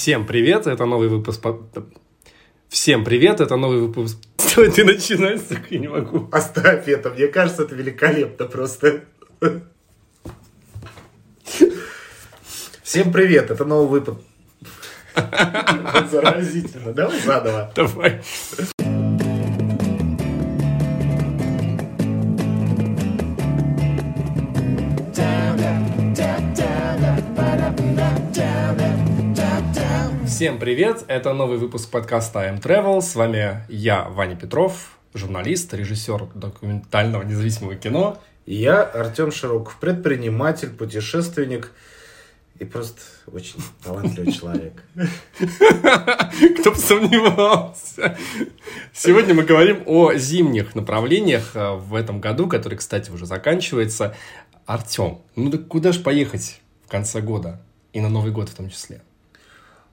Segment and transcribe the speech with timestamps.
[0.00, 1.44] Всем привет, это новый выпуск...
[2.68, 4.16] Всем привет, это новый выпуск...
[4.36, 6.28] Стой, ты начинаешь, сука, я не могу.
[6.30, 9.00] Оставь это, мне кажется, это великолепно просто.
[12.84, 14.20] Всем привет, это новый выпуск.
[16.12, 17.72] Заразительно, давай заново.
[17.74, 18.22] Давай.
[30.38, 33.00] Всем привет, это новый выпуск подкаста I'm Travel.
[33.00, 38.22] С вами я, Ваня Петров, журналист, режиссер документального независимого кино.
[38.46, 41.72] И Я Артем Широков, предприниматель, путешественник
[42.60, 44.84] и просто очень талантливый человек.
[46.60, 48.16] Кто бы сомневался.
[48.94, 54.14] Сегодня мы говорим о зимних направлениях э, в этом году, который, кстати, уже заканчивается.
[54.66, 57.60] Артем, ну так куда же поехать в конце года?
[57.92, 59.02] И на Новый год в том числе.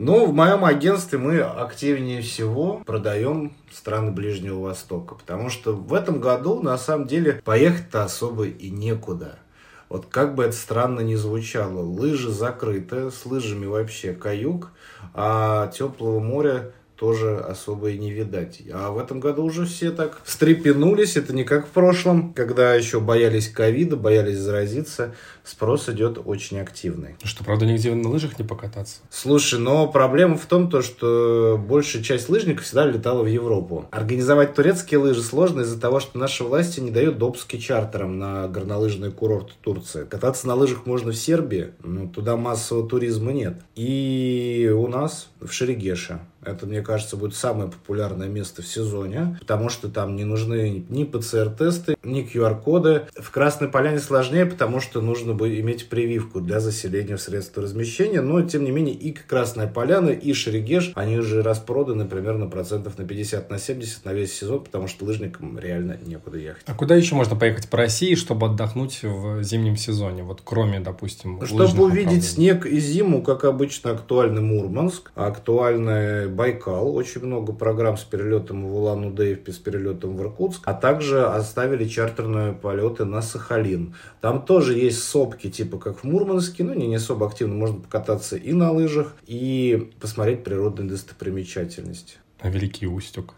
[0.00, 6.20] Ну, в моем агентстве мы активнее всего продаем страны Ближнего Востока, потому что в этом
[6.20, 9.40] году, на самом деле, поехать-то особо и некуда.
[9.88, 14.70] Вот как бы это странно ни звучало, лыжи закрыты, с лыжами вообще каюк,
[15.14, 18.60] а теплого моря тоже особо и не видать.
[18.72, 22.98] А в этом году уже все так встрепенулись, это не как в прошлом, когда еще
[22.98, 27.14] боялись ковида, боялись заразиться, спрос идет очень активный.
[27.22, 28.96] Что, правда, нигде на лыжах не покататься?
[29.10, 33.86] Слушай, но проблема в том, то, что большая часть лыжников всегда летала в Европу.
[33.92, 39.12] Организовать турецкие лыжи сложно из-за того, что наши власти не дают допуски чартерам на горнолыжные
[39.12, 40.04] курорты Турции.
[40.04, 43.60] Кататься на лыжах можно в Сербии, но туда массового туризма нет.
[43.76, 46.20] И у нас в Шерегеше.
[46.48, 51.04] Это, мне кажется, будет самое популярное место в сезоне, потому что там не нужны ни
[51.04, 53.02] ПЦР-тесты, ни QR-коды.
[53.16, 58.20] В Красной Поляне сложнее, потому что нужно бы иметь прививку для заселения в средства размещения,
[58.20, 63.04] но, тем не менее, и Красная Поляна, и Шерегеш, они уже распроданы примерно процентов на
[63.04, 66.62] 50, на 70 на весь сезон, потому что лыжникам реально некуда ехать.
[66.66, 70.22] А куда еще можно поехать по России, чтобы отдохнуть в зимнем сезоне?
[70.22, 76.94] Вот кроме, допустим, Чтобы увидеть снег и зиму, как обычно, актуальный Мурманск, актуальный Байкал.
[76.94, 80.62] Очень много программ с перелетом в Улан-Удэ и с перелетом в Иркутск.
[80.64, 83.96] А также оставили чартерные полеты на Сахалин.
[84.20, 87.56] Там тоже есть сопки, типа как в Мурманске, но не, не особо активно.
[87.56, 92.18] Можно покататься и на лыжах, и посмотреть природные достопримечательности.
[92.38, 93.34] А Великий Устюг.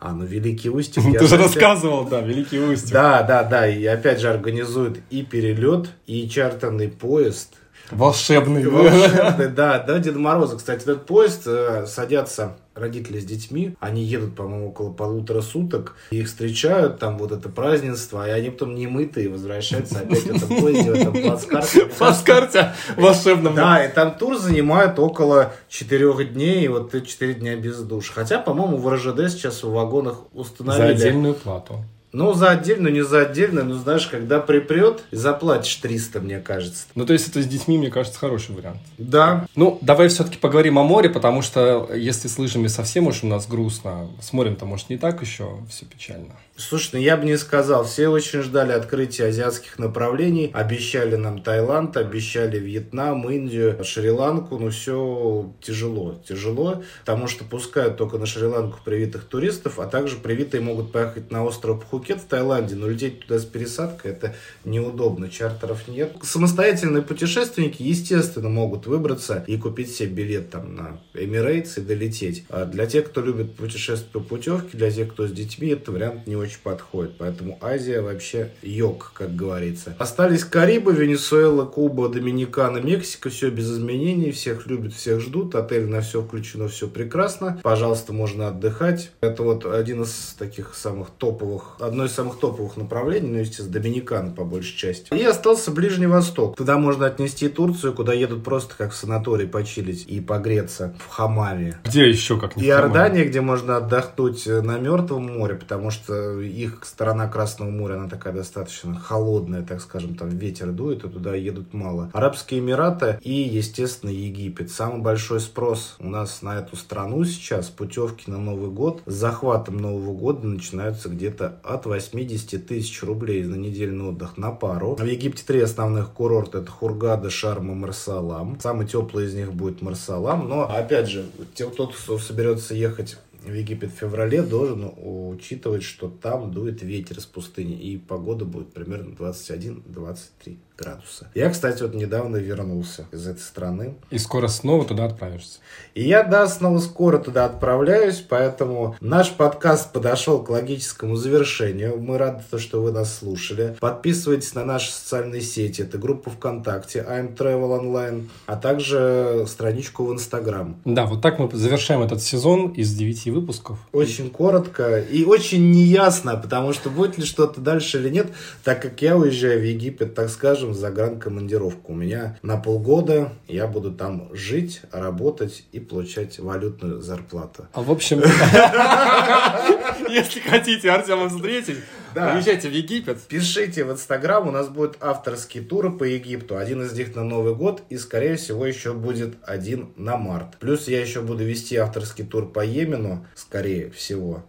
[0.00, 1.04] А, ну Великий Устюг.
[1.04, 2.90] Ты я же рассказывал, да, Великий Устюг.
[2.90, 3.68] Да, да, да.
[3.68, 7.54] И опять же организуют и перелет, и чартерный поезд.
[7.90, 8.66] Волшебный.
[8.66, 10.56] Волшебный, да, да, Деда Мороза.
[10.56, 15.94] Кстати, в этот поезд э, садятся родители с детьми, они едут, по-моему, около полутора суток,
[16.10, 20.48] их встречают, там вот это празднество, и они потом не мытые возвращаются опять в этом
[20.60, 21.86] поезде, в этом плацкарте.
[21.98, 23.54] Плацкарте волшебном.
[23.54, 28.10] Да, и там тур занимает около четырех дней, и вот ты четыре дня без душ.
[28.10, 30.92] Хотя, по-моему, в РЖД сейчас в вагонах За установили...
[30.92, 31.84] отдельную плату.
[32.12, 36.86] Ну, за отдельную, не за отдельную, ну, знаешь, когда припрет, заплатишь 300, мне кажется.
[36.94, 38.78] Ну, то есть это с детьми, мне кажется, хороший вариант.
[38.98, 43.26] Да, Ну, давай все-таки поговорим о море, потому что если с лыжами совсем уж у
[43.26, 46.34] нас грустно, с морем-то, может, не так еще все печально.
[46.60, 47.84] Слушай, ну я бы не сказал.
[47.84, 50.50] Все очень ждали открытия азиатских направлений.
[50.52, 54.58] Обещали нам Таиланд, обещали Вьетнам, Индию, Шри-Ланку.
[54.58, 56.20] Но все тяжело.
[56.28, 61.44] Тяжело, потому что пускают только на Шри-Ланку привитых туристов, а также привитые могут поехать на
[61.44, 64.34] остров Пхукет в Таиланде, но лететь туда с пересадкой это
[64.64, 66.16] неудобно, чартеров нет.
[66.22, 72.46] Самостоятельные путешественники, естественно, могут выбраться и купить себе билет там на Emirates и долететь.
[72.48, 76.26] А для тех, кто любит путешествовать по путевке, для тех, кто с детьми, этот вариант
[76.26, 77.18] не очень подходит.
[77.18, 79.94] Поэтому Азия вообще йог, как говорится.
[79.98, 83.28] Остались Карибы, Венесуэла, Куба, Доминикана, Мексика.
[83.28, 84.30] Все без изменений.
[84.30, 85.54] Всех любят, всех ждут.
[85.54, 87.60] Отель на все включено, все прекрасно.
[87.62, 89.10] Пожалуйста, можно отдыхать.
[89.20, 94.30] Это вот один из таких самых топовых, одно из самых топовых направлений, ну, естественно, Доминикана
[94.30, 95.12] по большей части.
[95.14, 96.56] И остался Ближний Восток.
[96.56, 101.78] Туда можно отнести Турцию, куда едут просто как в санаторий почилить и погреться в хамаме.
[101.84, 106.80] Где еще, как в Иордания, где можно отдохнуть э, на Мертвом море, потому что их
[106.84, 111.74] сторона Красного моря, она такая достаточно холодная, так скажем, там ветер дует, и туда едут
[111.74, 112.10] мало.
[112.12, 114.70] Арабские Эмираты и, естественно, Египет.
[114.70, 119.78] Самый большой спрос у нас на эту страну сейчас, путевки на Новый год, с захватом
[119.78, 124.96] Нового года начинаются где-то от 80 тысяч рублей на недельный отдых на пару.
[124.96, 128.58] В Египте три основных курорта, это Хургада, Шарм и Марсалам.
[128.60, 133.90] Самый теплый из них будет Марсалам, но, опять же, те, кто соберется ехать в Египет
[133.90, 140.58] в феврале, должен учитывать, что там дует ветер с пустыни, и погода будет примерно 21-23
[140.80, 141.28] градуса.
[141.34, 143.94] Я, кстати, вот недавно вернулся из этой страны.
[144.10, 145.60] И скоро снова туда отправишься.
[145.94, 152.00] И я, да, снова скоро туда отправляюсь, поэтому наш подкаст подошел к логическому завершению.
[152.00, 153.76] Мы рады, что вы нас слушали.
[153.78, 155.82] Подписывайтесь на наши социальные сети.
[155.82, 160.76] Это группа ВКонтакте I'm Travel Online, а также страничку в Инстаграм.
[160.84, 163.78] Да, вот так мы завершаем этот сезон из 9 выпусков.
[163.92, 168.28] Очень коротко и очень неясно, потому что будет ли что-то дальше или нет,
[168.64, 171.92] так как я уезжаю в Египет, так скажем, за командировку.
[171.92, 177.66] У меня на полгода я буду там жить, работать и получать валютную зарплату.
[177.72, 178.20] А в общем,
[180.08, 181.78] если хотите Артема встретить,
[182.14, 182.34] да.
[182.34, 183.20] Уезжайте в Египет.
[183.22, 186.56] Пишите в Инстаграм, у нас будет авторские туры по Египту.
[186.56, 190.56] Один из них на Новый год и, скорее всего, еще будет один на март.
[190.58, 194.44] Плюс я еще буду вести авторский тур по Йемену, скорее всего.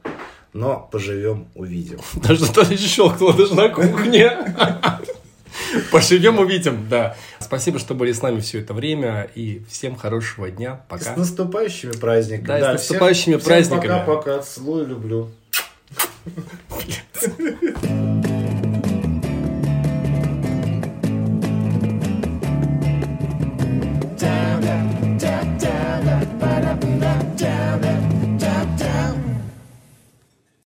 [0.54, 2.00] Но поживем, увидим.
[2.16, 4.31] Даже что-то щелкнуло даже на кухне.
[5.92, 7.16] Поживем, увидим, да.
[7.40, 9.30] Спасибо, что были с нами все это время.
[9.36, 10.81] И всем хорошего дня.
[10.90, 11.13] Пока.
[11.13, 12.48] С наступающими праздниками.
[12.48, 13.88] Да, да с наступающими всех, праздниками.
[13.88, 14.40] Пока-пока.
[14.40, 15.31] Целую, люблю.